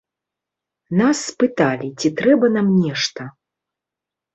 Нас 1.01 1.17
спыталі, 1.29 1.93
ці 1.99 2.13
трэба 2.23 2.45
нам 2.59 2.67
нешта. 2.83 3.33